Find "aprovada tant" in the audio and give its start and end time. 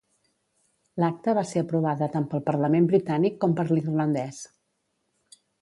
1.65-2.27